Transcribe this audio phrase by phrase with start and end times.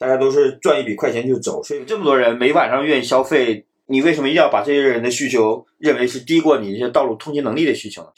[0.00, 8.08] 大家都是赚一笔快钱就走，所以这么多人每晚上愿意消费，你为什么一定要把这些人的需求认为是低过你这些道路通行能力的需求呢？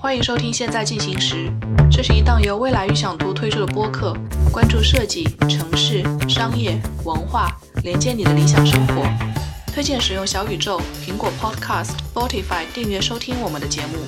[0.00, 1.46] 欢迎收听《现在进行时》，
[1.92, 4.12] 这是一档由未来预想图推出的播客，
[4.52, 9.08] 关注设计、城市、商业、文化，连接你的理想生活。
[9.72, 13.98] 推荐使用小宇宙、苹果 Podcast、Spotify 订阅收听我们的节目。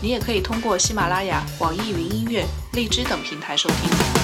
[0.00, 2.44] 你也可以通过喜马拉雅、网易云音乐、
[2.74, 4.17] 荔枝等平台收听。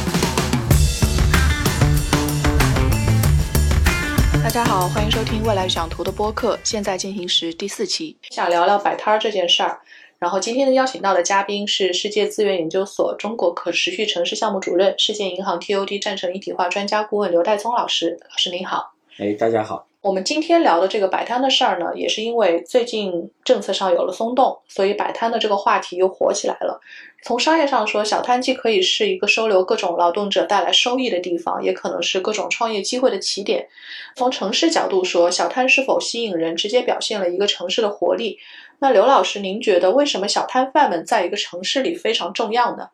[4.44, 9.80] 大家好，欢迎收听未来想图的播客《现在进行时》第四期，想聊聊摆摊儿这件事儿。
[10.18, 18.18] 然后今天的邀请到的嘉宾是世界资源研究所中国可持续城市项目主任、世界银行 TOD 战城一体化专家顾问刘代宗老师。
[18.30, 18.92] 老师您好。
[19.18, 19.86] 哎，大家好。
[20.02, 26.78] 我们今天聊的这个摆摊的事儿呢，也是因为最近政策上有了松动，所以摆摊的这个话题又火起来了。
[27.26, 33.66] 从商业上说，小摊既可以是一个收留各种劳动者带来收益的地方，也可能是各种创业机会的起点。
[34.14, 38.38] 从城市角度说，小摊是否吸引人，直接表现了一个城市的活力。
[38.80, 42.90] 那刘老师，您觉得为什么小摊贩们在一个城市里非常重要呢？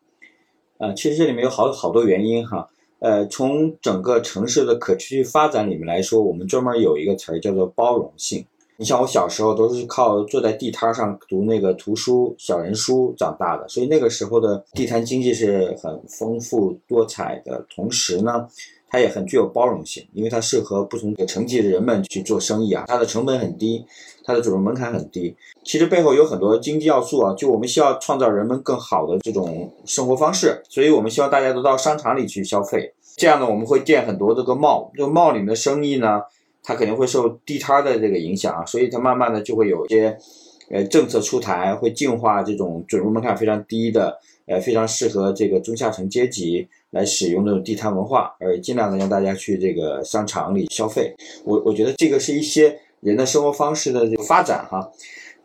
[0.78, 2.68] 呃，其实这里面有好好多原因哈。
[3.00, 8.46] 呃，从整个城市的可持续发展里面来说，我们专门有一个词儿叫做包容性。
[8.80, 18.48] 你像我小时候都是靠坐在地摊上读那个图书小人书长大的，所以那个时候的地摊经济是很丰富多彩的，同时呢，
[18.88, 23.84] 它也很具有包容性，因为它适合不同的层级的人们去做生意啊，它的成本很低，
[24.24, 25.36] 它的准入门槛很低。
[25.62, 32.94] 其实背后有很多经济要素啊，就我们需要创造人们更好的这种生活方式，所以我们希望大家都到商场里去消费。
[33.18, 36.22] 这样呢，我们会建很多这个 mall，这个贸里面的生意呢，
[36.70, 40.16] 它肯定会受地摊的这个影响啊，所以它慢慢的就会有一些，
[40.70, 51.12] 呃，政策出台，会净化这种准入门槛非常低的，呃，非常适合这个中下层阶级来使用这种地摊文化，而尽量的让大家去这个商场里消费。
[51.44, 54.88] 我我觉得这个是一些人的生活方式的这个发展哈。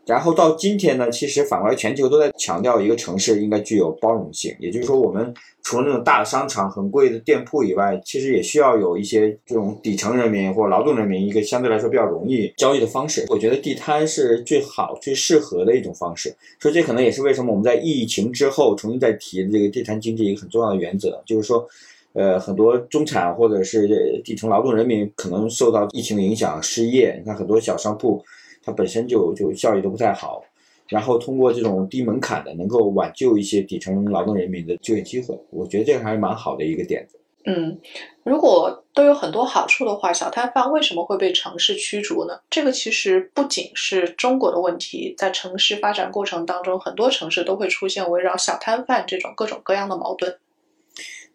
[0.06, 5.33] 然后到今天呢，其实反过来全球都在强调一个城市应该具有包容性，也就是说，我们
[5.64, 13.26] 除了那种大的商场、很贵的店铺以外，其实也需要有一些这种底层人民或劳动人民一个相对来说比较容易交易的方式。
[13.30, 16.36] 我觉得地摊是最好、最适合的一种方式。
[16.60, 21.67] 所以这可能也是为什么我们在疫情之后重新再提这个地摊经济一个很重要的原则，就是说，
[22.14, 28.23] 呃，很多中产或者是底层劳动人民可能受到疫情的影响失业，你看很多小商铺。
[28.65, 30.43] 它本身就就效益都不太好，
[30.89, 37.20] 然后通过这种低门槛的，能够挽救一些底层劳动人民的就业机会，我觉得这个还是蛮好的一个点子。
[37.45, 37.80] 嗯，
[38.23, 42.39] 如果都有很多好处的话，小摊贩为什么会被城市驱逐呢？
[42.49, 50.39] 这个其实不仅是中国的问题，在城市发展过程当中，很多城市都会出现围绕小摊贩这种各种各样的矛盾。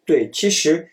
[0.04, 0.90] 对，其实。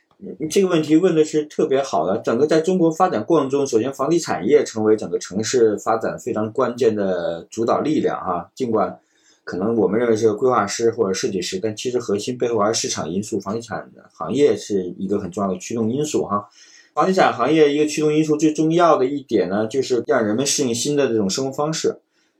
[0.49, 2.17] 这个问题问的是特别好的。
[2.19, 8.49] 整个在中国发展过程中，首先房地产业成为整个城市发展非常关键的主导力量哈。
[8.55, 8.99] 尽管
[9.43, 13.39] 可能我们认为是个规划师或者设计师，但其实核心背后还是市场因素。
[13.39, 16.49] 房地产行业是一个很重要的驱动因素哈。
[16.95, 21.99] 房地产行业一个驱动因素最重要的一点呢，就是让人们适应新的这种生活方式。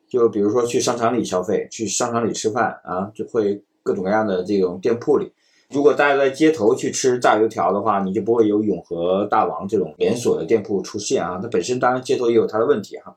[0.10, 5.32] 就比如说去商场里消费，去商场里吃饭啊，就会各种各样的这种店铺里。
[5.74, 11.38] 如果大家在街头去吃炸油条的话，你就不会有永和大王这种连锁的店铺出现啊。
[11.42, 13.14] 它本身当然街头也有它的问题哈，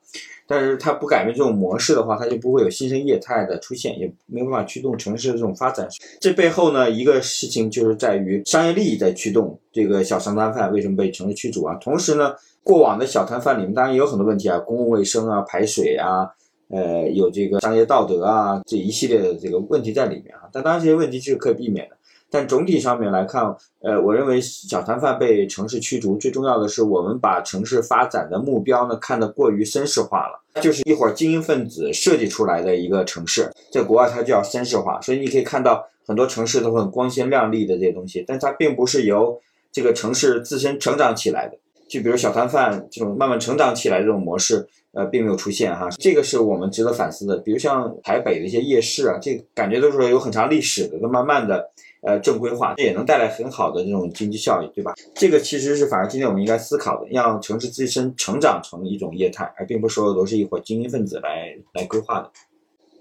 [0.49, 5.87] 但是它不改变这种模式的话，它就不会有新生业态的出现，也没办法驱动城市的这种发展。
[6.21, 11.77] 这背后呢，一个事情就是在于商业利益在驱动这个小商摊贩为什么被城市驱逐啊。
[11.77, 12.34] 同时呢，
[12.65, 16.28] 过往的小摊贩里面当然也有很多问题啊，公共卫生啊、排水啊，
[16.69, 20.50] 呃，有这个商业道德啊这一系列的这个问题在里面啊。
[20.53, 21.97] 但当然这些问题是可以避免的。
[22.30, 23.44] 但总体上面来看，
[23.80, 39.40] 呃，我认为小摊贩被城市驱逐，最重要的是我们把城市发展的目标呢看得过于绅士化了，就是一会儿精英分子设计出来的一个城市，在国外它叫绅士化，所以你可以看到很多城市都很光鲜亮丽的这些东西，但它并不是由
[39.72, 41.56] 这个城市自身成长起来的，
[41.90, 47.37] 就比如小摊贩这种慢慢成长起来这种模式，呃，并没有出现哈，这个是我们值得反思的。
[47.38, 51.70] 比如像台北的一些夜市啊，这感觉都是有很长历史的，都慢慢的。
[52.02, 54.94] 呃，正规化这也能带来很好的这种经济效益，对吧？
[55.14, 62.31] 这个其实是反而今天我们应该思考的，让城市自身成长成一种业态，而并不是所有都是一伙精英分子来来规划的。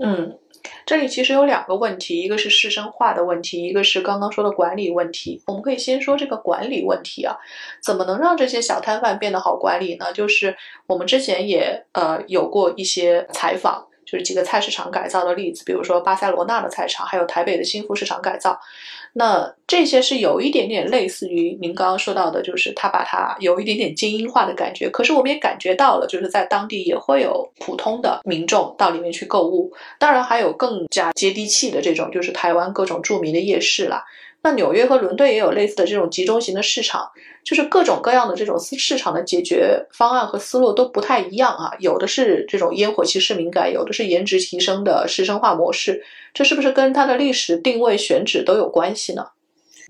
[0.03, 0.37] 嗯，
[0.85, 5.43] 这里其实有两个问题，一个是市生化的问题，一个是刚刚说的管理问题。
[5.47, 7.35] 我们可以先说这个管理问题啊，
[7.83, 10.11] 怎么能让这些小摊贩变得好管理呢？
[10.13, 10.55] 就是
[10.87, 13.85] 我们之前也呃有过一些采访。
[14.05, 18.59] 就是几个菜市场改造的例子，比如说巴塞罗那的菜场，还有台北的新福市场改造。
[19.13, 24.89] 那这些是有一点点类似于您刚刚说到的，就是他把它有一点点精英化的感觉。
[24.89, 29.73] 可是我们也感觉到了，就是在当地也会有普通的民众到里面去购物。
[29.97, 34.05] 当然还有更加接地气的这种，就是台湾各种著名的夜市啦。
[34.41, 37.11] 那纽约和伦敦也有类似的这种集中型的市场，
[37.49, 41.71] 就是各种各样的这种市场的解决方案和思路都不太一样啊。
[41.79, 45.99] 有的是这种烟火气市民感，有的是颜值提升的市生化模式。
[46.31, 49.25] 这是不是跟它的历史定位选址都有关系呢？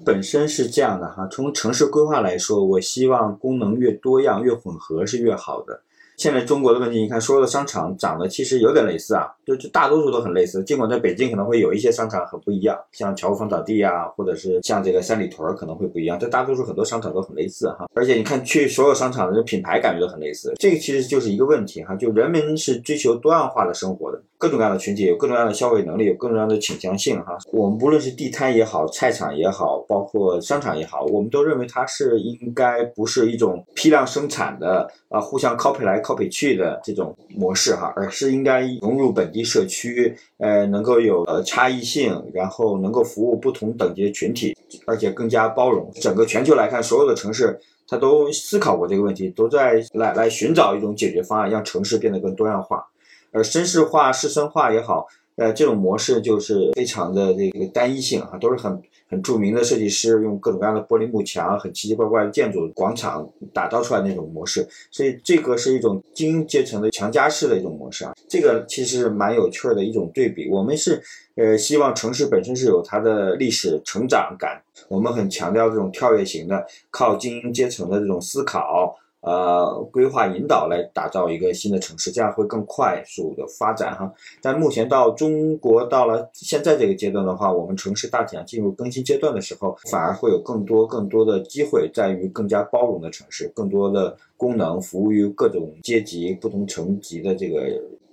[0.06, 5.82] 本身是这样的哈，从城市规划来说，我希望功能越多样、越混合是越好的。
[6.19, 10.62] 现在中国的问题，你看所有的商场长得其实有点类似啊，就就大多数都很类似。
[10.66, 17.88] 尽管在北京可能会有一些商场很不一样，像侨务芳草地啊，或者是像这个三里屯可能会不一样，但大多数很多商场都很类似哈。
[17.94, 27.38] 而且你看去所有商场的品牌感觉都很类似，这个其实就是一个问题哈，就人们是追求多样化的生活的，各种各样的群体有各种各样的消费能力，有各种各样的倾向性哈。
[27.52, 36.80] 我们不论是地摊也好，菜场也好，包括商场也好，我们都认为它是应该不是一种批量生产的啊，互相 copy 来 copy 去的。
[36.86, 44.56] 这种模式哈，而是应该融入本地社区，呃，能够有呃差异性，然后能够服务不同等级的群体，
[44.86, 45.92] 而且更加包容。
[45.96, 52.88] 整个全球来看，所有的城市它都思考过这个问题，都在来来寻找一种解决方案，让城市变得更多样化。
[53.31, 58.81] 而绅士化、市生化也好，呃，这种模式就是非常的这个单一性啊，都是很。
[59.12, 68.14] 很著名的设计师用各种各样的玻璃幕墙、很奇奇怪怪的建筑、广场打造出来那种模式，所以这个是一种精英阶层的强加式的一种模式啊。
[68.28, 70.48] 这个其实蛮有趣的一种对比。
[70.48, 71.02] 我们是
[71.38, 78.96] 呃希望城市本身是有它的历史成长感，我们很强调这种跳跃型的、靠精英阶层的这种思考。
[79.21, 84.10] 呃，规划引导来打造一个新的城市，这样会更快速的发展哈。
[84.42, 97.62] 但目前到中国到了现在这个阶段的话，我们城市大体上进入更新阶段的时候，反而会有更多更多的机会，在于更加包容的城市，更多的功能服务于各种阶级、不同层级的这个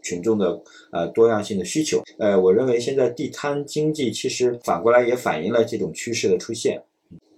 [0.03, 0.61] 群众的
[0.91, 2.03] 呃多样性的需求。
[2.19, 6.83] 呃，我认为现在地摊经济其实反过来也反映了这种趋势的出现。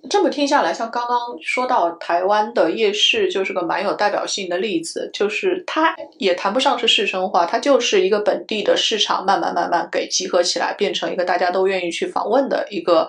[0.08, 5.10] 这么听下来，像刚刚说到台湾的夜市，就是个蛮有代表性的例子。
[5.12, 13.08] 就是它也谈不上是市生化，它就是一个本地的市场，慢慢慢慢给集合起来，变成一个大家都愿意去访问的一个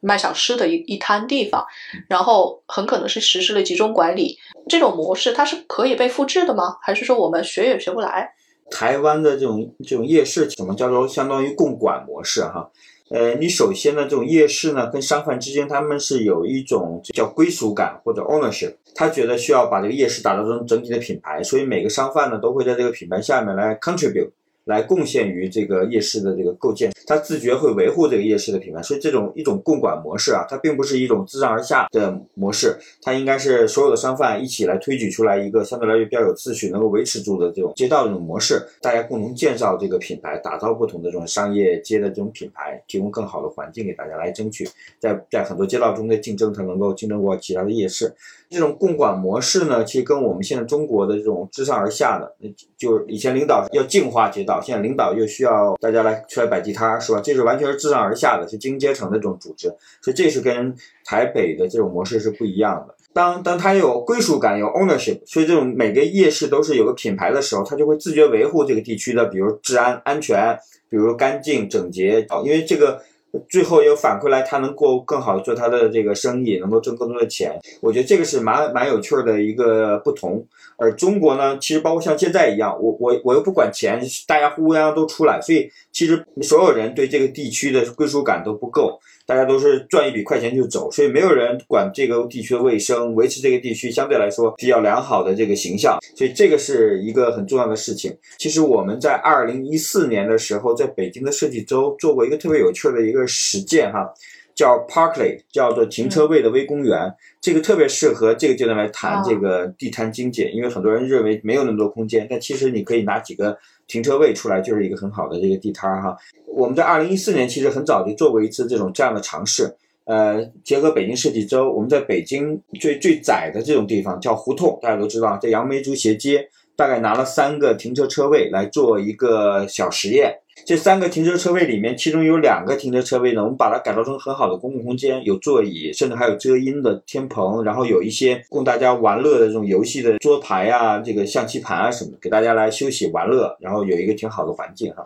[0.00, 1.64] 卖小吃的一一摊地方。
[2.08, 4.38] 然后很可能是实施了集中管理
[4.68, 6.76] 这种模式，它是可以被复制的吗？
[6.82, 8.34] 还是说我们学也学不来？
[8.70, 12.70] 台湾的这种这种夜市，怎么叫做相当于共管模式哈？
[13.10, 24.30] 呃，你首先呢，这种夜市呢，跟商贩之间他们是有一种叫归属感或者 ownership，他觉得需要把这个夜市打造成整体的品牌，所以每个商贩呢都会在这个品牌下面来 contribute。
[24.64, 44.68] 来贡献于这个夜市的这个构建，他自觉会维护这个夜市的品牌，所以这种一种共管模式啊，它并不是一种自上而下的模式，它应该是所有的商贩一起来推举出来一个相对来说比较有秩序、能够维持住的这种街道这种模式，大家共同建造这个品牌，打造不同的这种商业街的这种品牌，提供更好的环境给大家来争取，
[44.98, 48.14] 在在很多街道中的竞争，才能够竞争过其他的夜市。
[48.48, 52.34] 这种共管模式呢，其实跟我们现在中国的这种自上而下的，
[52.76, 57.20] 就是以前领导要净化街道，导线领导又需要大家来出来摆地摊，是吧？
[57.22, 59.68] 这是完全是自上而下的，是精英阶层的这种组织，
[60.02, 60.74] 所以这是跟
[61.04, 62.94] 台北的这种模式是不一样的。
[63.12, 70.58] 当当它有归属感，有 ownership，所以这种每个夜市都是有个品牌的时候，它就会自觉维护这个地区的，比如治安安全，
[70.88, 73.00] 比如干净整洁，因为这个。
[73.48, 77.58] 最后又反馈来，他能够更好的做他的这个生意，能够挣更多的钱。
[77.80, 80.44] 我觉得这个是蛮蛮有趣儿的一个不同。
[80.76, 88.98] 而中国呢，其实包括像现在一样，我我我又不管钱，大家呼呼泱泱都出来，所以其实所有人对这个地区的归属感都不够。
[89.30, 98.12] 大家都是赚一笔快钱就走，所以没有人管这个地区的卫生，维持这个地区相对来说比较良好的这个形象，所以这个是一个很重要的事情。
[98.38, 104.12] 其实我们在二零一四年的时候，在北京的设计周做过一个特别有趣的一个实践，哈，
[104.52, 107.14] 叫 Parklet，叫做停车位的微公园。
[107.40, 113.56] 这个特别适合这个阶段来谈这个地摊经济，因为很多人认为没有那么多空间，但其实你可以拿几个
[113.90, 116.16] 停车位出来，就是一个很好的这个地摊，哈。
[116.46, 130.32] 我们在二零一四年其实很早就做过一次这种这样的尝试，呃，结合北京设计周，我们在北京最最窄的这种地方叫胡同，大家都知道，在杨梅竹斜街，大概拿了三个停车车位来做一个小实验。
[130.70, 145.04] 这三个停车车位里面，其中有两个停车车位呢，我们把它改造成很好的公共空间，有座椅，甚至还有遮阴的天棚，然后有一些供大家玩乐的这种游戏的桌牌啊，这个象棋盘啊什么，给大家来休息玩乐，然后有一个挺好的环境哈。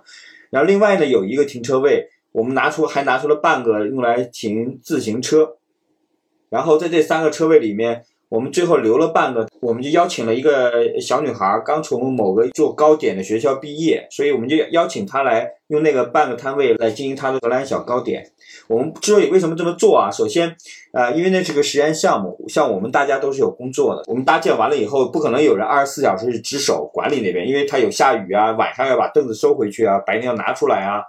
[0.50, 5.56] 然后另外呢，有一个停车位，我们拿出还拿出了半个用来停自行车，
[6.50, 8.04] 然后在这三个车位里面。
[8.28, 18.26] 我们最后留了半个，我们就邀请了一个小女孩，刚从某个做糕点的学校毕业，所以我们就邀请她来用那个半个摊位来经营她的荷兰小糕点。
[18.66, 20.10] 我们之所以为什么这么做啊？
[20.10, 20.56] 首先，
[20.92, 31.02] 呃，因为那是个实验项目，像我们大家都是有工作的，我们搭建完了以后，不可能有人二十四小时值守管理那边，因为它有下雨啊，晚上要把凳子收回去啊，白天要拿出来啊，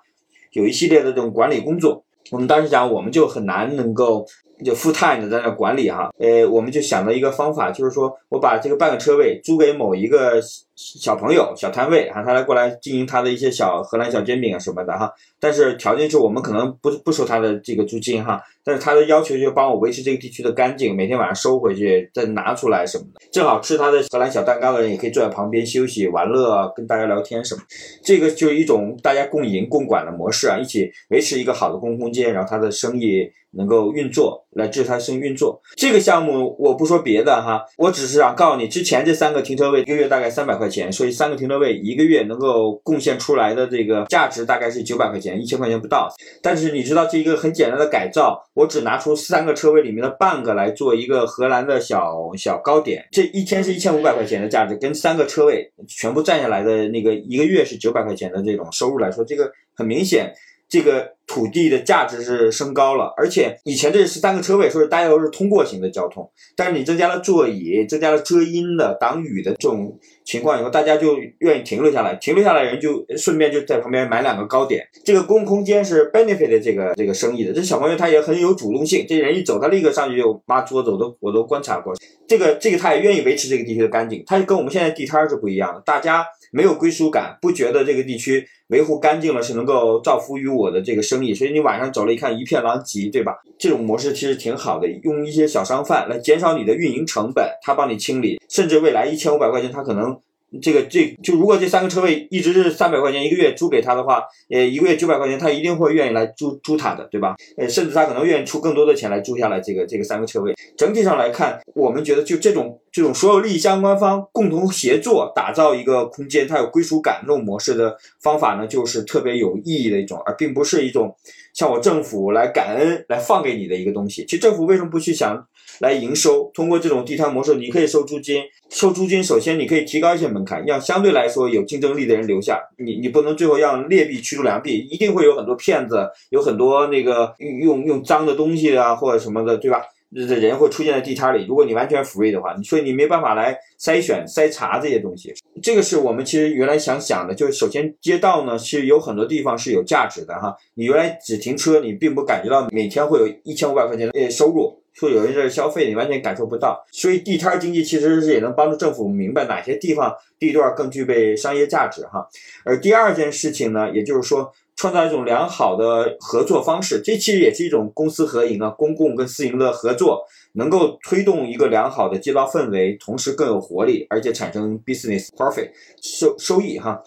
[0.52, 2.04] 有一系列的这种管理工作。
[2.32, 4.26] 我们当时讲，我们就很难能够。
[4.64, 10.42] 就 full time 在那管理哈，呃，我们就想到一个方法，就是说我把这个半个车位租给某一个。
[10.76, 27.62] 小朋友小摊位啊，他来过来经营他的一些小荷兰小煎饼啊什么的哈，但是条件是我们可能不不收他的这个租金哈，但是他的要求就帮我维持这个地区的干净，每天晚上收回去再拿出来什么的，正好吃他的荷兰小蛋糕的人也可以坐在旁边休息玩乐，啊跟大家聊天什么，
[28.04, 35.62] 这个就是一种大家共赢共管的模式啊，一起维持一个好的公共空间，然后他的生意能够运作，来支持他生意运作。
[35.78, 40.65] 这个项目我不说别的哈，我只是想告诉你，之前这三个停车位一个月大概三百块。
[40.66, 46.12] 块钱，所以三个停车位一个月能够贡献出来的这个价值大概是九百块钱，一千块钱不到。
[46.42, 60.34] 但是你知道这一个很简单的改造，我只拿出三个车位里面的半个来做一个荷兰的小小糕点，这一天是一千五百块钱的价值，跟三个车位全部占下来的那个一个月是九百块钱的这种收入来说，这个很明显。
[60.68, 66.30] 这个土地的价值是升高了，而且以前这是三个车位，所以大家都是通过型的交通。
[66.56, 72.16] 但是你增加了座椅，增加了遮阴的、挡雨的这种情况以后，大家就愿意停留下来。
[72.16, 74.86] 停留下来人就顺便就在旁边买两个糕点。
[75.04, 77.54] 这个公共空间是 benefit 这个这个生意的。
[77.54, 81.94] 这小朋友他也很有主动性，这人一走，他立刻上去就抹桌子，我都我都观察过。
[82.28, 84.24] 这个这个他也愿意维持这个地区的干净。
[84.26, 88.48] 他跟我们现在地摊是不一样的，大家没有归属感，不觉得这个地区。
[88.70, 93.34] 维护干净了是能够造福于我的这个生意，所以你晚上走了一看一片狼藉，对吧？
[93.60, 100.18] 这种模式其实挺好的，用一些小商贩来减少你的运营成本，他帮你清理，甚至未来一千五百块钱他可能。
[100.62, 107.36] 这个这就如果这三个车位一直是三百块钱一个月租给他的话，呃，一个月九百块钱，他一定会愿意来租租他的，对吧？
[107.58, 110.54] 呃，甚至他可能愿意出更多的钱来租下来这个这个三个车位。
[110.78, 121.14] 整体上来看，我们觉得就这种这种所有利益相关方共同协作打造一个空间，它有归属感这种模式的方法呢，就是特别有意义的一种，而并不是一种
[121.54, 124.24] 像我政府来感恩来放给你的一个东西。
[124.26, 125.46] 其实政府为什么不去想？
[125.80, 128.44] 来营收，通过这种地摊模式，你可以收租金。
[128.70, 132.60] 收租金，首先你可以提高一些门槛，让相对来说有竞争力的人留下。
[132.78, 139.82] 你你不能最后让劣币驱逐良币，一定会有很多骗子，有很多那个用用用脏的东西啊或者什么的，对吧？
[140.16, 141.46] 这人会出现在地摊里。
[141.46, 145.34] 如果你完全 free 的话，所以你没办法来筛选筛查这些东西。
[145.62, 150.56] 这个是我们其实原来想想的，就是首先街道呢，其实有很多地方是有价值的哈。
[150.76, 154.80] 你原来只停车，你并不感觉到每天会有一千五百块钱的收入。
[154.96, 156.84] 说有人在消费，你完全感受不到。
[156.92, 162.28] 所以地摊经济其实是也能帮助政府明白哪些地方地段更具备商业价值哈。
[162.64, 175.72] 而第二件事情呢，也就是说创造一种良好的合作方式，这其实也是一种公私合营啊，公共跟私营的合作，能够推动一个良好的街道氛围，同时更有活力，而且产生 business profit
[176.02, 177.02] 收收益哈。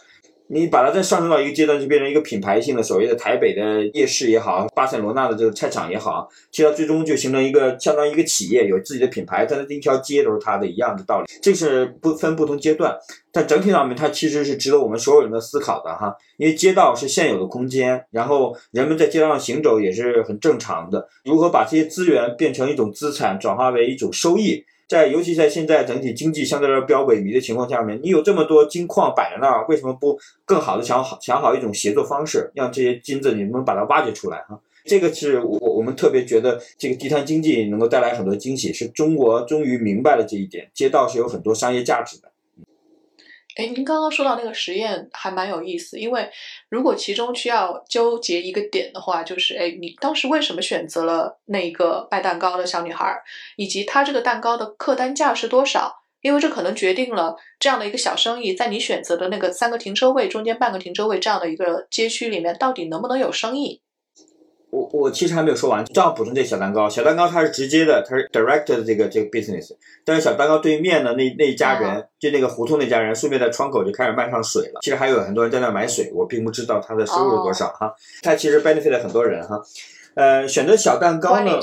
[0.50, 11.26] 你把它再上升到一个阶段，就变成一个品牌性的所谓的台北的夜市也好，巴塞罗那的这个菜场也好，其实它最终就形成一个相当于一个企业，有自己的品牌，它的一条街都是它的一样的道理。
[11.42, 12.96] 这是不分不同阶段，
[13.30, 16.14] 但整体上面它其实是值得我们所有人的思考的哈。
[16.38, 21.06] 因为街道是现有的空间，然后人们在街道上行走也是很正常的。
[21.24, 24.64] 如何把这些资源变成一种资产，转化为一种收益？
[24.88, 34.58] 在尤其在现在整体经济相对来说比较萎靡的情况下面，你有这么多金矿摆在那儿，为什么不更好的想好想好一种协作方式，让这些金子你能把它挖掘出来哈？
[34.86, 42.32] 这个是我我们特别觉得这个地摊经济能够带来很多惊喜，是中国终于明白了这一点，街道是有很多商业价值的。
[43.58, 46.30] 哎，您刚刚说到那个实验还蛮有意思，因为
[46.68, 53.20] 如果其中需要纠结一个点的话，就是哎，你当时为什么选择了那一个卖蛋糕的小女孩，
[53.56, 55.92] 以及她这个蛋糕的客单价是多少？
[56.20, 63.82] 因为这可能决定了这样的一个小生意，在你选择的那个三个停车位中间半个停车位这样的一个街区里面，到底能不能有生意？
[64.70, 66.88] 我我其实还没有说完，正好补充这小蛋糕。
[66.88, 69.70] 小蛋糕它是直接的，它是 direct 的这个这个 business。
[70.04, 74.80] 但是小蛋糕对面的那那一家人，就那个胡同那家人，顺便在窗口就开始卖上水了。
[74.82, 77.94] 其实还有很多人在那买水，我并不知道他的收入多少哈。
[78.22, 79.58] 他其实 benefit 了很多人哈。
[80.14, 81.58] 呃，选择小蛋糕呢，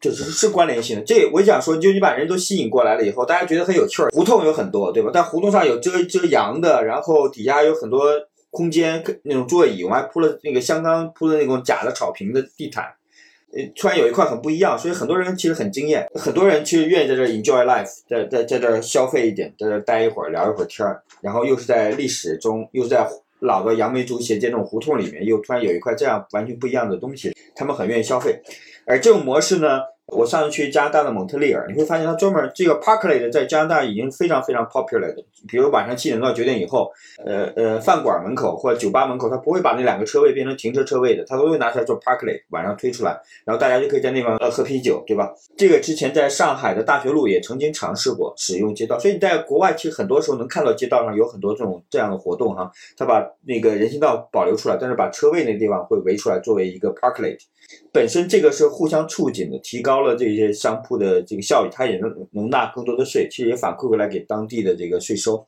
[0.00, 1.04] 就是是关联性的。
[1.04, 4.08] 这我想说，就你把人都吸引过来了以后，大家觉得很有趣儿。
[4.10, 5.10] 胡同有很多，对吧？
[5.12, 8.06] 但胡同上有遮遮阳的，然后底下有很多。
[8.52, 12.84] 空间那种座椅，我还铺了那个香港铺的那种假的草坪的地毯。
[13.54, 23.06] 呃，突然有一块很不一样，所以很多人其实很惊艳，很多人其实愿意在这 enjoy life，在在在这消费一点，在这待一会儿，聊一会儿天儿，然后又是在历史中，又是在
[23.40, 28.40] 老的杨梅竹斜街那种胡同里面，又突然有一块这样完全不一样的东西，他们很愿意消费。
[28.86, 29.80] 而这种模式呢？
[30.06, 35.24] 我上次去加拿大的蒙特利尔，你会发现它专门这个 parklet 在加拿大已经非常非常 popular 的。
[35.48, 36.90] 比如晚上七点到九点以后，
[37.24, 45.32] 呃呃，饭馆门口或者酒吧门口，他不会把那两个车位变成停车车位的，他都会拿出来做 parklet，晚上推出来，然后大家就可以在那方呃喝啤酒，对吧？
[45.56, 57.38] 这个之前在上海的大学路也曾经尝试过使用街道，所以你在国外其实很多时候能看到街道上有很多这种这样的活动哈，他把那个人行道保留出来，但是把车位那地方会围出来作为一个 parklet。
[57.92, 65.46] 本身这个是互相促进的，提高了这些商铺的这个效益，它也能能纳更多的税，其实也反馈回来给当地的这个税收。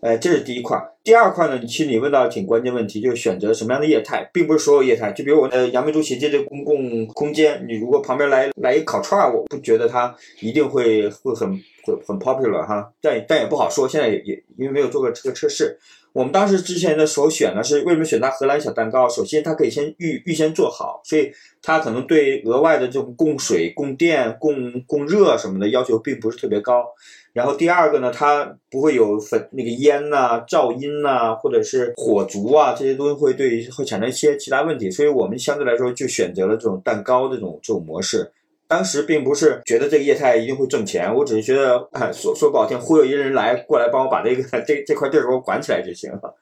[0.00, 0.80] 呃，这是第一块。
[1.02, 5.12] 第二块呢，其实你问到挺关键问题，就是选择什么样的业态，并不是所有业态。
[5.12, 11.50] 就比如我的杨梅竹斜街这公共空间，你如果旁边来来一烤串儿，我不觉得它一定会会很
[11.84, 15.78] 会很 popular 哈，但但也不好说，现在也也因为没有做过这个测试。
[16.14, 19.08] 我们当时之前的首选呢，是为什么选它荷兰小蛋糕？
[19.08, 26.86] 首先它可以先预预先做好，所以它可能对额外的这种供水、供电、供供热什么的要求并不是特别高。
[27.32, 38.30] 然后第二个呢，它不会有粉那个烟呐、噪音呐，或者是火烛啊这些东西会对会产生一些其他问题，所以我们相对来说就选择了这种蛋糕这种这种模式。
[38.66, 46.34] 当时并不是觉得这个业态一定会挣钱，我只是觉得，说说不好听，忽悠一个人来过来帮我把这个 这这块地儿给我管起来就行了。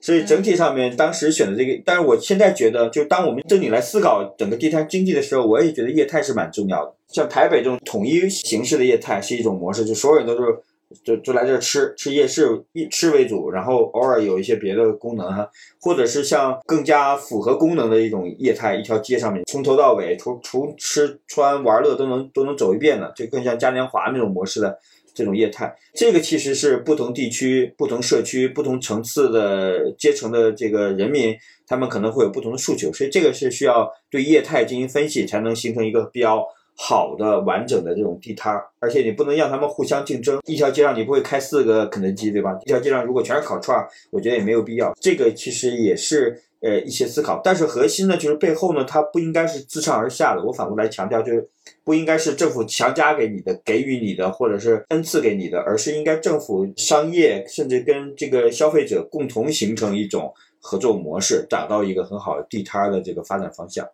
[0.00, 6.94] 所以整体上面，当时选的这个，但是我现在觉得，就当我们正经来思考整个地摊经济的时候，我也觉得业态是蛮重要的。
[7.08, 10.56] 像台北这种统一形式的业态是一种模式，就所有人都是。
[11.04, 15.48] 就就来这吃吃夜市，以吃为主，然后偶尔有一些别的功能哈，
[15.80, 24.78] 或者是像更加符合功能的一种业态，一条街上面从头到尾，从从吃穿玩乐都能都能走一遍的，就更像嘉年华那种模式的
[25.12, 25.74] 这种业态。
[25.92, 36.46] 这个其实是不同地区、不同社区、不同层次的阶层的这个人民，他们可能会有不同的诉求，所以这个是需要对业态进行分析，才能形成一个标。
[36.76, 40.38] 好的完整的这种地摊，而且你不能让他们互相竞争。
[40.44, 42.56] 一条街上你不会开四个肯德基，对吧？
[42.64, 44.92] 一条街上如果全是烤串，我觉得也没有必要。
[45.00, 50.44] 这个其实也是呃一些思考，但是核心呢，就是背后呢，它不应该是自上而下的。
[50.44, 51.48] 我反过来强调，就是
[51.82, 63.88] 不应该是政府强加给你的、给予你的，或者是恩赐给你的，而是应该政府、商业甚至跟这个消费者共同形成一种合作模式，找到一个很好的地摊的这个发展方向。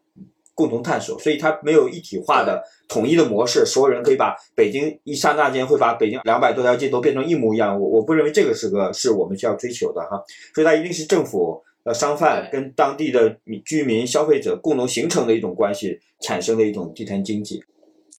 [0.54, 7.80] 共同探索，所以它没有一体化的统一的模式，所有人可以把北京一刹那间会把北京两百多条街都变成一模一样。
[7.80, 10.22] 我我不认为这个是个是我们需要追求的哈，
[10.54, 17.62] 所以它一定是政府、呃商贩跟当地的居民、消费者共同形成的一种关系，产生的一种地摊经济。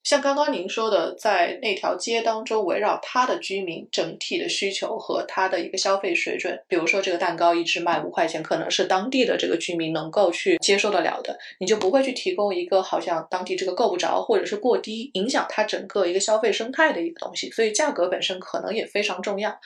[0.04, 17.50] 像刚刚您说的，在那条街当中，围绕他的居民整体的需求和他的一个消费水准，比如说这个蛋糕一只卖五块钱，可能是当地的这个居民能够去接受得了的，你就不会去提供一个好像当地这个够不着，或者是过低，影响他整个一个消费生态的一个东西。
[17.52, 19.58] 所以价格本身可能也非常重要。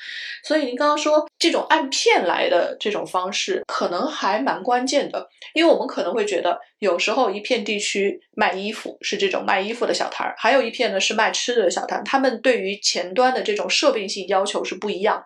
[0.43, 6.59] 所以您刚刚说这种按片来的这种方式，可能还蛮关键的，因为我们可能会觉得。
[6.79, 12.03] 有时候一片地区卖衣服是这种卖衣服的小摊儿，还有一片呢是卖吃的小摊。
[12.03, 15.23] 他们对于前端的这种设备性要求是不一样。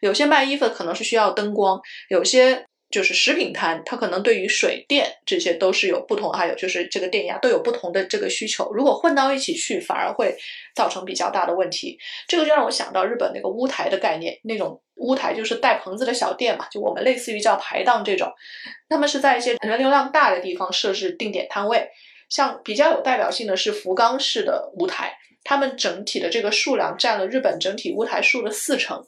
[0.00, 8.72] 有些卖衣服的可能是需要灯光，有些就是食品摊，它可能对于水电这些都是有不同，还有就是这个电压都有不同的这个需求。
[8.72, 10.36] 如果混到一起去，反而会
[10.74, 11.98] 造成比较大的问题。
[12.26, 14.82] 这个就让我想到日本那个屋台的概念，那种。
[15.00, 18.28] 屋台就是带棚子的小店嘛，就我们类似于叫排档这种，
[18.88, 21.88] 他们是在一些人流量大的地方设置定点摊位，
[22.28, 29.00] 像比较有代表性的是福冈市的屋台，他们整体的这个数量占了日本整体屋台数的四成。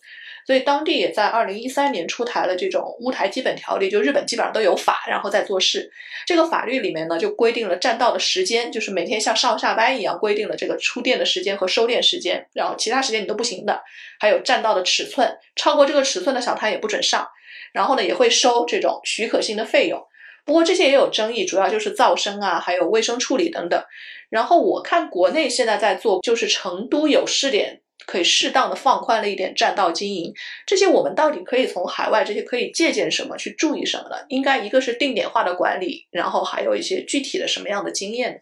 [0.51, 5.89] 所以当地也在二零一三年出台了这种乌台基本条例，就日本基本上都有法，然后再做事。
[6.27, 13.81] 这个法律里面呢，就规定了占道的时间，就是每天像上下班一样规定了这个出店的时间和收店时间，然后其他时间你都不行的。
[14.19, 17.29] 还有占道的尺寸，超过这个尺寸的小摊也不准上。
[17.73, 20.05] 然后呢，也会收这种许可性的费用。
[20.45, 23.81] 不过这些也有争议，主要就是噪声啊，还有卫生处理等等。
[24.31, 27.80] 然后我看国内现在在做，就是成都有试点。
[28.07, 30.33] 可以适当的放宽了一点占道经营，
[30.67, 34.17] 这些我们到底可以从海外这些可以借鉴什么，去注意什么呢？
[34.29, 38.41] 应该一个是定点化的管理，然后还有一些具体的什么样的经验？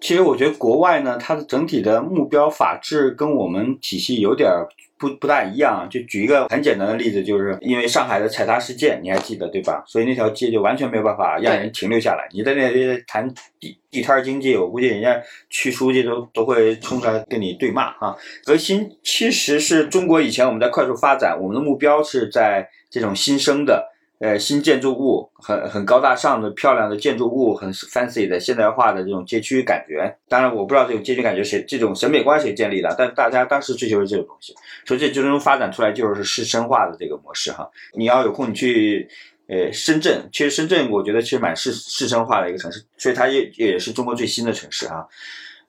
[0.00, 4.50] 其实我觉得国外呢，它的整体的目标法治跟我们体系有点
[4.98, 5.88] 不不大一样。
[5.90, 9.82] 就举一个很简单的例子，就是因为上海的踩踏事件，你还记得对吧？
[9.86, 12.28] 所以那条街就完全没有办法让人停留下来。
[12.32, 13.26] 你在那里谈
[13.58, 18.14] 地地摊经济，我估计人家区书记都都会冲出来跟你对骂啊。
[18.44, 23.88] 核心其实是中国以前我们在快速发展，我们的目标是在这种新生的。
[24.20, 30.14] 呃，新建筑物很很高大上的漂亮的建筑物，很 fancy 的现代化的这种街区感觉。
[30.28, 34.54] 当然，我不知道这种街区感觉谁这种审美观谁建立的，但大家当时追求是这种东西，
[34.84, 37.66] 所以这最终发展出来就是市生化的这个模式哈。
[37.94, 39.08] 你要有空你去
[39.48, 45.08] 呃深圳，其实深圳我觉得其实蛮市市生化的一个城市，所以它也也是中国最新的城市哈。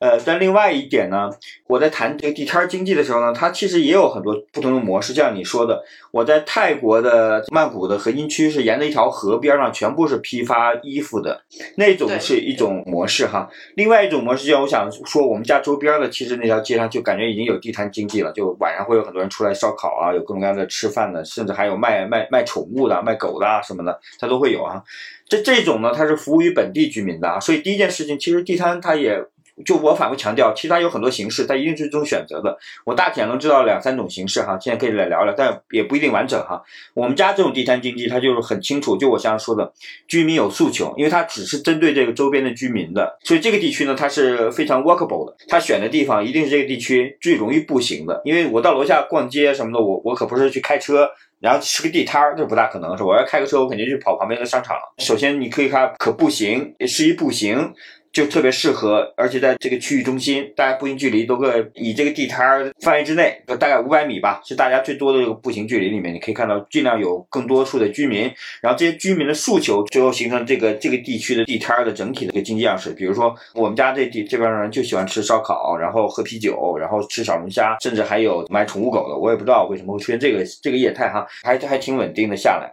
[0.02, 1.30] 呃，但另外一点呢，
[1.68, 5.14] 我在谈这个地摊经济的时候呢，它其实也有很多不同的模式。
[5.14, 11.44] 就像你说的，我在泰国的曼谷的核心区是沿着一条河边上，全部是批发衣服的
[11.76, 13.48] 那种是一种模式哈。
[13.76, 24.82] 另外一种模式，就像我想说，我们家周边的其实那条街上就感觉已经有地摊经济了，就晚上会有很多人出来烧烤啊，有各种各样的吃饭的，甚至还有卖卖卖宠物的、卖狗的啊什么的，它都会有啊。
[25.30, 27.40] 这这种呢，它是服务于本地居民的啊。
[27.40, 29.24] 所以第一件事情，其实地摊它也。
[29.66, 32.58] 就我反复强调，其实它有很多形式，它一定是这种选择的。
[32.86, 36.62] 我大体能知道两三种形式哈，现在可以来聊聊，但也不一定完整哈。
[36.94, 39.72] 我们家这种地摊经济，它就是很清楚，就我刚刚说的，
[40.08, 45.36] 居民有诉求，因为它只是针对这个周边的居民的，所以这个地区呢，它是非常 workable 的。
[45.48, 53.04] 它选的地方一定是这个地区最容易步行的，因为我到楼下逛街什么的，我我可不是去开车，然后吃个地摊儿，这不大可能是。
[53.04, 54.78] 我要开个车，我肯定去跑旁边的商场。
[55.00, 57.74] 首先你可以看可步行，适宜步行。
[58.12, 68.30] 就特别适合，而且在这个区域中心，大家步行距离都个以这个地摊儿范围之内，大概五百米吧，是大家最多的这个步行距离里面，你可以看到尽量有更多数的居民，
[68.62, 72.92] 然后这些居民的诉求，最后形成这个这个地区的地摊儿的整体的一个经济样式。
[72.92, 79.18] 比如说，我们家这地这边人就喜欢吃烧烤，然后喝啤酒，然后吃小龙虾，甚至还有买宠物狗的。
[79.18, 82.70] 我也不知道为什么会出现这个这个业态哈，还还挺稳定的下来。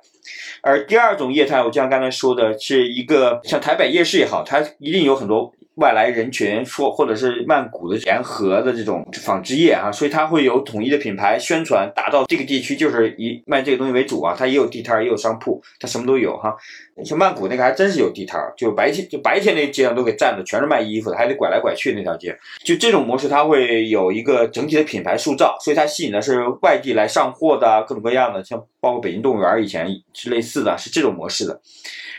[0.63, 5.53] 而第二种业态，我就像刚才说的，是一个像台北夜市也好，它一定有很多。
[5.79, 14.35] 外来人群说，或者是曼谷的沿河的这种纺织业啊，所以它会有统一的品牌宣传，打造这个地区就是以卖这个东西为主啊。
[14.37, 16.55] 它也有地摊，也有商铺，它什么都有哈。
[17.05, 22.37] 像曼谷那个还真是有地摊，就白天就白天那街上都给占的，全是卖衣服的，还得拐来拐去那条街。
[22.65, 31.61] 就这种模式，它会有一个整体的品牌塑造，所以它吸引的是外地来上货的各种各样的，像包括北京动物园以前是类似的，是这种模式的。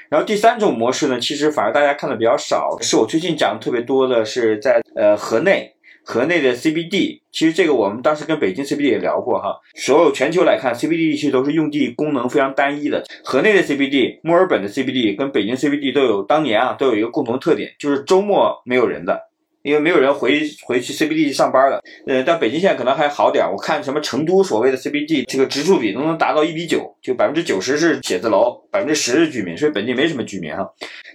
[0.09, 7.21] 然后第三种模式呢，其实反而大家看的比较少，是我最近讲的特别多的，是在呃河内，河内的 CBD。
[7.31, 9.55] 其实这个我们当时跟北京 CBD 也聊过哈。
[9.75, 13.03] 所有全球来看，CBD 地区都是用地功能非常单一的。
[13.23, 19.28] 河内的 CBD、墨尔本的 CBD 跟北京 CBD 都有当年啊都有一个共同特点，就是周末没有人的。
[19.61, 30.65] 因为没有人回回去 CBD 上班了，呃，但北京现在可能还好点我看什么成都所谓的 CBD 这个植树比都能达到一比九，就百分之九十是写字楼，百分之十是居民，所以本地没什么居民哈。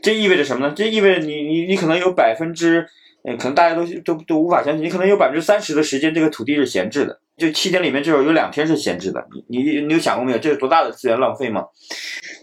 [0.03, 0.75] 这意味着什么呢？
[0.77, 2.87] 这意味着你你你可能有百分之，
[3.25, 9.27] 呃，可能大家都都都无法相信，你可能有百分之三十的时间这个土地是闲置的，就七天里面至少有两天是闲置的。
[9.49, 10.39] 你你你有想过没有？
[10.39, 11.65] 这是多大的资源浪费吗？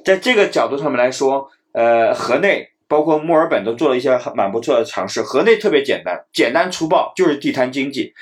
[0.04, 2.70] 在这个角度上面来说，呃，河内。
[2.92, 5.22] 包括墨尔本都做了一些蛮不错的尝试。
[5.22, 8.14] 河内特别简单，简单粗暴，就是地摊经济。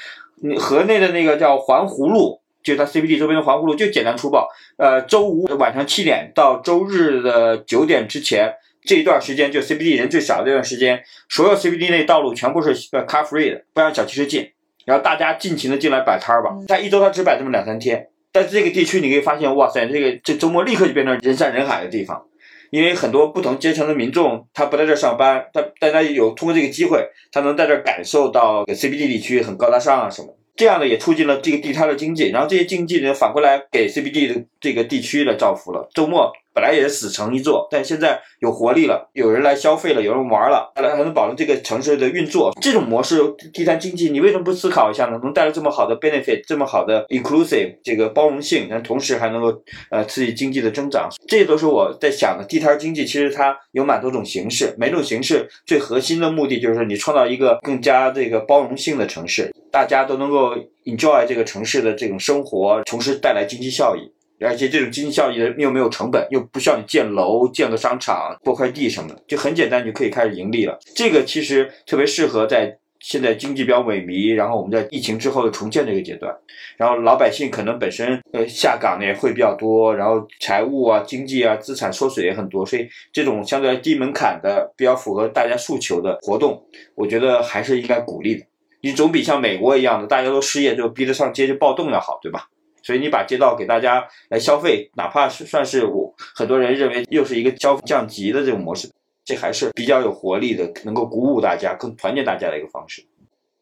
[0.44, 4.48] 你河内的那个叫环湖路，就它 CBD 周边的环湖路，就简单粗暴。
[4.78, 8.54] 呃，周五晚上七点到周日的九点之前
[8.84, 14.52] 这一段时间，就 CBD 人最少的这段时间，所有 CBD 内道路全部是呃 car free 的，不让小汽车进。
[14.86, 16.52] 然后大家尽情的进来摆摊儿吧。
[16.68, 22.24] 它一周它只摆这么两三天，但是这个地区你可以发现，哇塞，这个这周末立刻就变成人山人海的地方。
[22.70, 36.32] 因为很多不同阶层的民众，他不在这上班，他但他有通过这个机会，他能在这感受到 CBD 地区很高大上啊什么，这样呢也促进了这个地摊的经济，然后这些经济呢反过来给 CBD 的这个地区的造福了，周末。
[36.52, 42.52] 本来也是死城一座，但现在有活力了，有人来消费了，有人玩了，还能还能保证这个城市的运作。
[42.60, 43.18] 这种模式，
[43.54, 45.18] 地摊经济，你为什么不思考一下呢？
[45.24, 52.44] 能带来这么好的 benefit，这么好的 inclusive 这个包容性，但同时还能够呃刺激经济的增长，这都是我在想的。
[52.44, 64.12] 地摊经济其实它有蛮多种形式，每种形式最核心的目的就是你创造一个更加这个包容性的城市，大家都能够 enjoy 这个城市的这种生活，同时带来经济效益。
[64.42, 70.78] 而且这种经济效益又没有成本，又不需要你建楼、建个商场、拨块地什么的，就很简单，你就可以开始盈利了。
[70.96, 76.36] 这个其实特别适合在现在经济比较萎靡，然后我们在疫情之后的重建这个阶段，
[76.78, 86.62] 然后老百姓可能本身呃下岗的也会比较多，然后财务啊、经济啊、资产缩水也很多，所以这种相对低门槛的、比较符合大家诉求的活动，
[86.96, 88.46] 我觉得还是应该鼓励的。
[88.82, 92.48] 你总比像美国一样的大家都失业就逼着上街就暴动要好，对吧？
[92.84, 98.90] 所以你把街道给大家来消费，哪怕是算是我很多人认为又是一个交降级的这种模式，
[99.24, 103.06] 这还是比较有活力的，能够鼓舞大家、更团结大家的一个方式。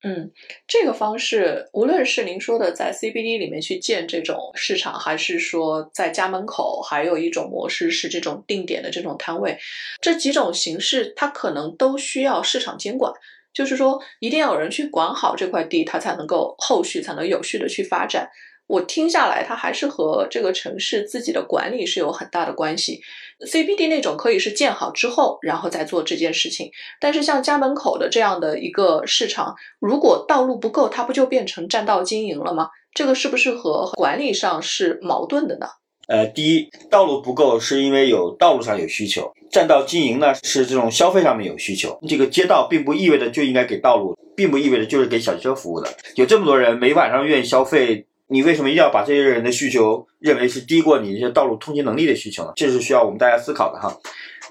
[0.04, 0.32] 嗯，
[0.68, 9.58] 这个方式无论是您说的在 CBD 里面去建这种市场，还是说在家门口，还有一种模式是这种定点的这种摊位，
[10.00, 13.12] 这几种形式它可能都需要市场监管。
[13.52, 18.30] 就是说，一定要有人去管好这块地，它才能够后续才能有序的去发展。
[18.68, 23.02] 我听下来，它还是和这个城市自己的管理是有很大的关系。
[23.40, 26.70] CBD 那种可以是建好之后，然后再做这件事情。
[27.00, 32.70] 但是像家门口的这样的一个市场，如果道路不够，它不就变成占道经营了吗？
[32.94, 35.68] 这个是不是和管理上是矛盾的呢？
[36.08, 42.00] 呃，第一，道路不够是因为有道路上有需求，占道经营呢是这种消费上面有需求。
[42.08, 45.94] 这个街道并不意味着就应该给道路，并不意味着就是给小汽车服务的。
[46.16, 52.54] 有这么多人每晚上愿意消费，你为什么一定要把这些人的需求认为是低过你这些道路通行能力的需求呢？
[52.56, 53.98] 这是需要我们大家思考的哈。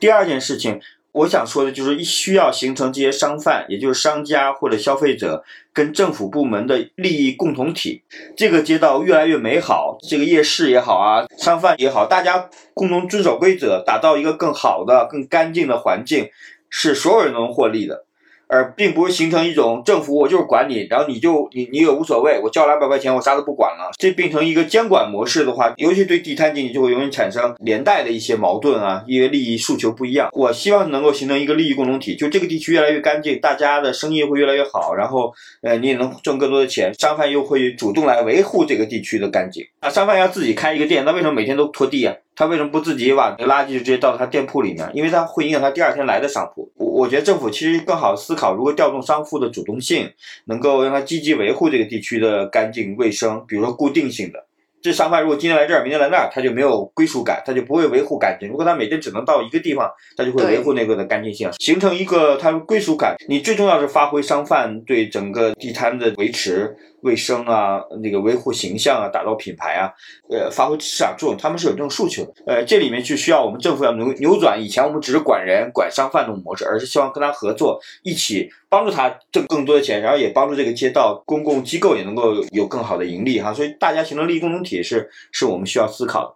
[0.00, 0.80] 第二件事情。
[1.16, 8.02] 我想说的就是需要形成这些商贩，也就是商家或者消费者跟政府部门的利益共同体。
[8.36, 16.28] 这个街道越来越美好，这个夜市也好啊，商贩也好，大家共同遵守规则，打造一个更好的、更干净的环境，
[16.68, 18.04] 是所有人都能获利的。
[18.48, 23.90] 而并不是形成一种政府我就是管你，然后你就你你也无所谓，我交两百块钱我啥都不管了。
[23.98, 30.28] 这变成一个监管模式的话，尤其对地摊经济就会容易产生连带的一些矛盾啊，因为利益诉求不一样。
[30.32, 35.32] 我希望能够形成一个利益共同体，就这个地区越来越干净，大家的生意会越来越好，然后
[35.62, 39.64] 呃你也能挣更多的钱，商贩又会主动来维护这个地区的干净。
[39.80, 42.14] 啊，商贩要自己开一个店，那为什么每天都拖地啊？
[42.36, 44.88] 他为什么不自己把垃圾直接倒到他店铺里面？
[44.92, 46.70] 因为他会影响他第二天来的商铺。
[46.76, 50.08] 我我觉得政府其实更好思考如何调动商户的主动性，
[50.44, 54.46] 能够让他积极维护这个地区的干净卫生，比如说固定性的。
[54.82, 58.48] 这商贩如果今天来这儿，明天来那儿，他就没有归属感，他就不会维护干净。
[58.48, 63.16] 如果他每天只能到一个地方，他就会维护那个的干净性，形成一个他归属感。
[63.28, 66.76] 你最重要是发挥商贩对整个地摊的维持。
[67.06, 69.92] 卫生啊，那个维护形象啊，打造品牌啊，
[70.28, 72.32] 呃，发挥市场作用，他们是有这种诉求的。
[72.46, 83.54] 呃，这里面就需要我们政府要扭扭转以前我们只是管人、管商贩这种模式，而是希望跟他合作，一起帮助他挣更多的钱，然后也帮助这个街道公共机构也能够有更好的盈利哈。
[83.54, 86.35] 所以大家形成利益共同体是是我们需要思考的。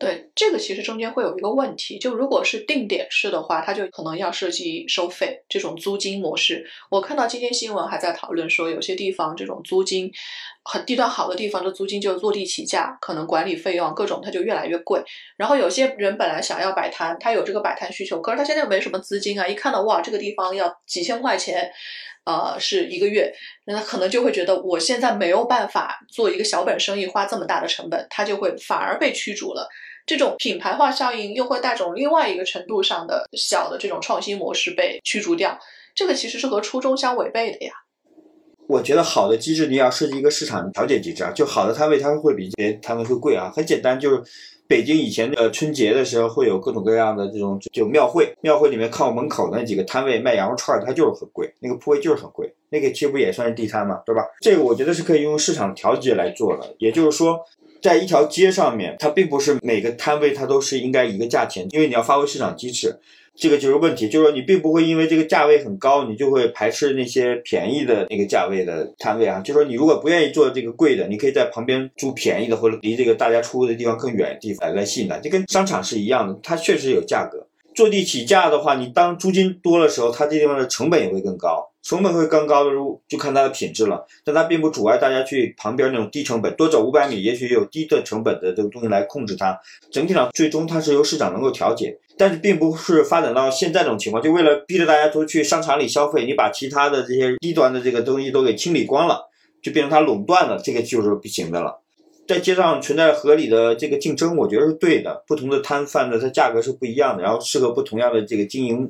[0.00, 6.66] 对这个其实中间会有一个问题，就如果是定点式的话，它就可能要涉及收费这种租金模式。
[6.90, 10.10] 我看到今天新闻还在讨论说，有些地方这种租金
[10.64, 15.02] 很地段好的地方的租金就坐地起价，可能管理费用各种它就越来越贵。
[15.36, 21.70] 然后有些人本来想要摆摊，他有这个摆摊需求，可是他现在又没什么资金啊，一看到哇这个地方要几千块钱，
[22.24, 23.30] 呃是一个月，
[23.66, 29.68] 那他可能就会觉得我现在没有办法做一个小本生意，花这么大的成本，他就会反而被驱逐了。
[30.06, 35.58] 这种品牌化效应又会带种另外一个程度上的小的这种创新模式被驱逐掉，
[35.94, 37.72] 这个其实是和初衷相违背的呀。
[38.66, 43.52] 我觉得好的机制你要设计一个市场调节机制啊，就好的摊位它会比别摊位会贵啊。
[43.54, 44.22] 很简单，就是
[44.68, 54.22] 北京以前的春节的时候会有各种各样的这种就庙会，庙会里面靠门口那几个摊位卖羊肉串的，它就是很贵，那个铺位就是很贵，那个其实不也算是地摊嘛，对吧？
[54.40, 57.40] 这个我觉得是可以用市场调节来做的，也就是说。
[57.82, 62.98] 在一条街上面，它并不是每个摊位它都是应该一个价钱，因为你要发挥市场机制，
[63.34, 64.08] 这个就是问题。
[64.08, 69.40] 就是说你并不会因为这个价位很高，你就会排斥那些便宜的那个价位的摊位啊。
[69.40, 77.46] 就说你如果不愿意做这个贵的，你可以在旁边租便宜的，或者离这个大家出入的地方更远的地方来吸引它，就跟商场是一样的，它确实有价格。
[77.74, 81.69] 坐地起价的话，你当租金多的时候，它这地方的成本也会更高。
[81.90, 82.70] 成本会更高的，
[83.08, 84.06] 就看它的品质了。
[84.24, 89.58] 但它并不阻碍大家去旁边那种低成本，多走五百米，也许有低的成本的这个东西来控制它。
[89.90, 99.22] 整体上，最终它是由市场能够调节，但是并不是发展到现在这种情况，就为了逼着大家都去商场里消费，你把其他的这些低端的这个东西都给清理光了，
[99.60, 101.79] 就变成它垄断了，这个就是不行的了。
[102.30, 105.24] 在街上存在合理的这个竞争，我觉得是对的。
[105.26, 108.88] 不同的摊贩的它价格是不一样的，然后适合不同样的这个经营。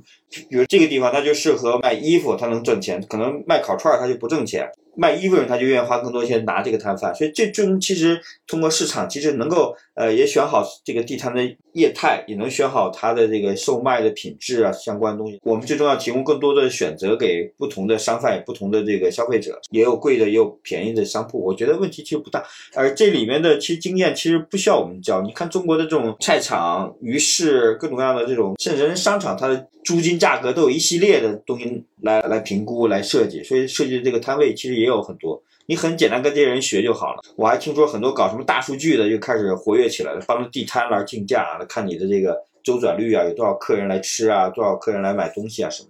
[0.50, 4.70] 比如这个地方它就适合卖衣服，它能挣钱；可能卖烤串儿它就不挣钱。
[5.00, 11.40] 卖衣服人他就愿意花更多钱拿这个摊贩，所以这种其实通过市场其实能够呃也选好这个地摊的
[11.72, 15.40] 业态，也能选好它的这个售卖的品质啊相关东西。
[15.42, 21.42] 我们最终要提供更多的选择给不同的商贩、不同的这个消费者，也有贵的也有便宜的商铺。
[21.42, 25.22] 我觉得问题其实不大，而这里面的其实经验其实不需要我们教。
[25.22, 35.42] 你看中国的这种菜场、鱼市各种各样的这种，甚至商场它的租金价格都有一系列的东西来来评估、来设计，所以设计的这个摊位其实也有很多。
[35.66, 37.22] 你很简单跟这些人学就好了。
[37.36, 45.88] 我还听说很多搞什么大数据的就开始活跃起来了，帮着地摊来竞价啊，看你的这个周转率啊，有多少客人来吃啊，多少客人来买东西啊什么。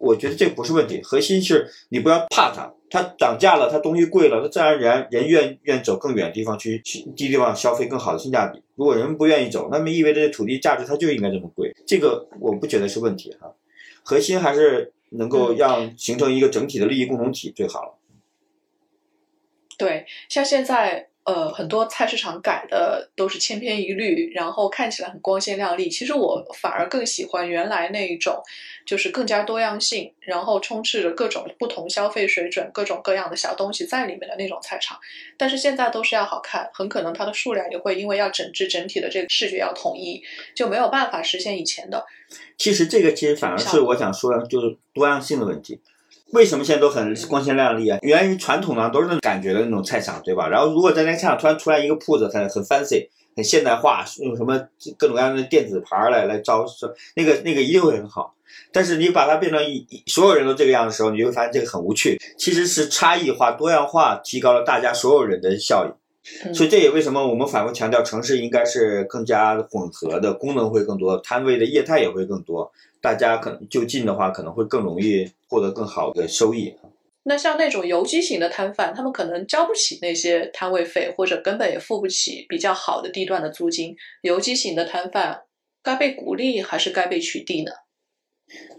[0.00, 8.62] 我觉得这不是问题，核心是你不要怕它，它涨价了，它东西贵了，它自然而然人愿愿走更远的地方去，去低地方消费更好的性价比。
[8.76, 13.52] 如果人不愿意走，那么意味着土地价值它就应该这么贵，这个我不觉得是问题哈。
[14.02, 17.98] 核心还是能够让形成一个整体的利益共同体最好了。
[19.76, 21.09] 对，像现在。
[21.24, 25.88] 呃，很多菜市场改的都是千篇一律，然后看起来很光鲜亮丽。
[25.88, 28.42] 其实我反而更喜欢原来那一种，
[28.86, 34.98] 就是更加多样性，然后充斥着各种不同消费水准、各种各样的小东西在里面的那种菜场。
[35.36, 40.22] 但是现在都是要好看，很可能它的数量也会因为要整治整体的这个视觉要统一，
[40.54, 42.04] 就没有办法实现以前的。
[42.56, 45.80] 其实这个其实反而是我想说的，就是多样性的问题。
[46.32, 47.98] 为什么现在都很光鲜亮丽啊？
[48.02, 50.48] 源于传统呢，都是那种感觉的那种菜场，对吧？
[50.48, 54.56] 然后如果在那个菜场突然出来一个铺子，很很 fancy，很现代化，用什么
[54.96, 58.34] 各种各样的电子牌来来招商，那个那个一定会很好。
[58.72, 62.20] 但是你把它变成一所有人都这个样的时候，你会发现这个很无趣。
[62.38, 65.90] 其实是差异化、多样化提高了大家所有人的效益。
[66.54, 72.70] 所以这也为什么我们反复强调，城市应该是更加混合的，功能会更多，摊位的业态也会更多。
[73.00, 76.74] 大家可能就近的话，可能会更容易获得更好的收益。
[77.24, 83.94] 那像那种游击型的摊贩，他们可能交不起那些摊位费，或者根本也付不起比较好的地段的租金。
[84.22, 85.42] 游击型的摊贩
[85.82, 87.72] 该被鼓励还是该被取缔呢？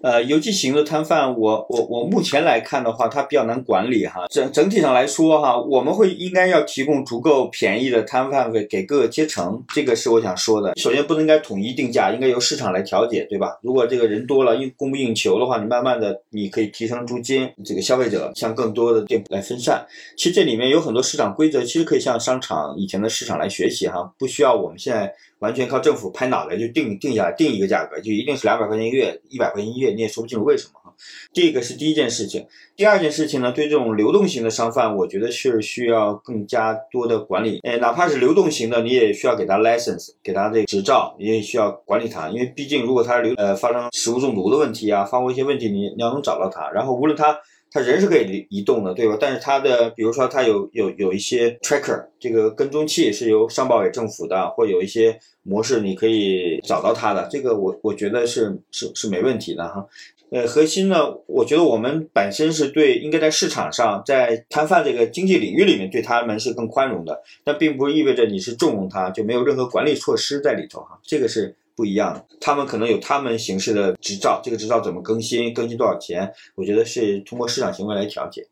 [0.02, 4.26] 呃，游击型的摊贩，我我我目前来看的话，它比较难管理哈。
[4.30, 10.74] 整整体上来说哈，我们会应该要提供足够便宜的摊贩费给各个阶层，这个是我想说的。
[10.76, 13.60] 首先不能应该统一定价，应该由市场来调节，对吧？
[13.62, 19.86] 如果这个人多了，应供不应求的话，你慢慢的你可以提升租金，这个消费者向更多的店铺来分散。
[20.18, 25.14] 其实这里面有很多市场规则，其实可以向商场以前的市场来学习哈，不需要我们现在。
[25.42, 30.94] 完全靠政府拍脑袋就定定下来定一个价格，就一定是两百块钱一个月，一百块钱一个月，你也说不清楚为什么哈。
[31.34, 32.46] 这个是第一件事情。
[32.76, 37.60] 第二件事情呢，对这种流动型的商贩，我觉得是需要更加多的管理。
[37.64, 42.30] 哎，哪怕是流动型的，你也需要给他 license，给他这个执照，你也需要管理他。
[42.30, 46.70] 因为毕竟如果他流呃发生食物中毒的问题啊，发过一些问题，你你要能找到他。
[46.70, 47.36] 然后无论他。
[47.74, 49.18] 他人是可以移移动的，对吧？
[49.18, 59.88] 但是他的，比如说他有有有一些 tracker，这个跟踪器是由上报给政府的，或有一些模式你可以找到他的，这个我我觉得是是是没问题的哈。
[60.32, 71.00] 呃，核心呢，我觉得我们本身是对应该在市场上，在摊贩这个经济领域里面对他们是更宽容的，但并不意味着你是纵容他，就没有任何管理措施在里头哈。
[71.04, 71.56] 这个是。
[71.76, 76.32] 不一样，他们可能有他们形式的执照，这个执照怎么更新，更新多少钱？
[76.56, 78.48] 我觉得是通过市场行为来调节。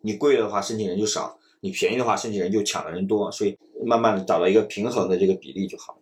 [0.00, 5.96] 你贵的话，申请人就少；你便宜的话，申请人就抢的人多，所以慢慢的找到一个平衡的这个比例就好。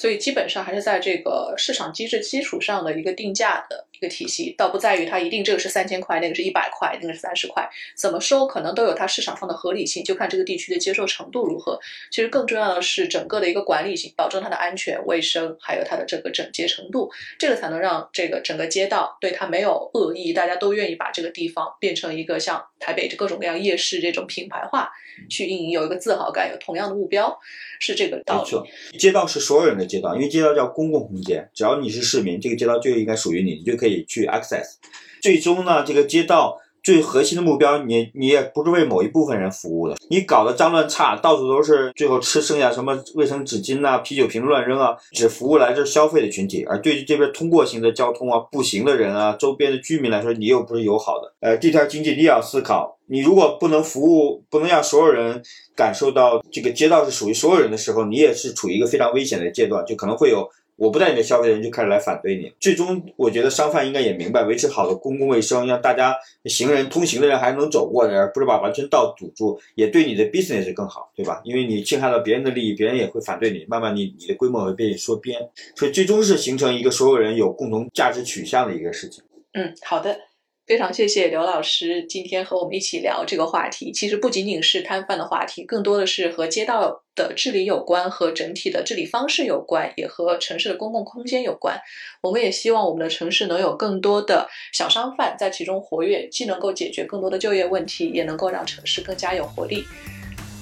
[0.00, 11.78] 所以基本上还是在这个市场机制基础上的一个定价的一个体系，倒不在于它一定这个是三千块，那个是一百块，那个是三十块，怎么收可能都有它市场上的合理性，就看这个地区的接受程度如何。
[12.10, 24.90] 其实更重要的是整个的一个管理性，保证它的安全卫生，还有它的这个整洁程度，这个才能让这个整个街道对它没有恶意，大家都愿意把这个地方变成一个像台北这各种各样夜市这种品牌化
[25.28, 27.38] 去运营，有一个自豪感，有同样的目标。
[27.78, 28.98] 是这个道理。
[28.98, 34.74] 街道是所有人的街道，因为街道叫公共空间，只要你是市民，这个街道就应该属于你，你就可以去 access。
[35.22, 36.60] 最终呢，这个街道。
[36.82, 51.32] 最核心的目标，你你也不是为某一部分人服务的，你搞得脏乱差，到处都是，最后吃剩下什么卫生纸巾啊、啤酒瓶乱扔啊，只服务来这消费的群体，而对于这边通过型的交通啊、步行的人啊、周边的居民来说，你又不是友好的。
[51.40, 55.42] 呃，地摊经济你也要思考，你如果不能服务，不能让所有人
[55.76, 60.48] 感受到这个街道是属于所有人的时候，你也是处于一个非常危险的阶段，就可能会有。
[60.80, 66.16] 我不带你的消费人就开始来反对你，最终我觉得商贩应该也明白，维持好的公共卫生，让大家
[66.46, 71.42] 行人通行的人还能走过，而不是把完全道堵住，也对你的 business 更好，对吧？
[71.44, 75.38] 因为你侵害了别人的利益，别人也会反对你，慢慢你你的规模会被缩编，
[75.76, 79.22] 所以最终是形成一个所有人有共同价值取向的一个事情。
[79.52, 80.18] 嗯，好的。
[80.66, 83.90] 非常谢谢刘老师今天和我们一起聊这个话题。
[83.90, 91.78] 其实不仅仅是摊贩的话题，更多的是和街道的治理有关，和整体的治理方式有关，也和城市的公共空间有关。
[92.22, 99.84] 我们也希望我们的城市能有更多的小商贩在其中活跃，既能够解决更多的就业问题，也能够让城市更加有活力。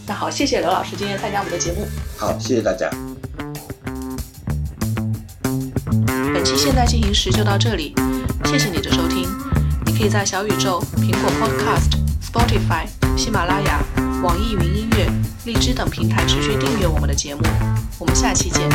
[0.08, 1.86] 那好，谢谢刘老师今天参加我们的节目。
[2.16, 2.90] 好，谢谢大家。
[6.34, 7.94] 本期现在进行时就到这里，
[8.46, 9.28] 谢谢你的收听。
[9.86, 11.90] 你可以在小宇宙、苹果 Podcast、
[12.20, 12.86] Spotify、
[13.16, 13.82] 喜马拉雅、
[14.22, 15.06] 网易云音乐、
[15.44, 17.42] 荔枝等平台持续订阅我们的节目。
[17.98, 18.68] 我们下期见。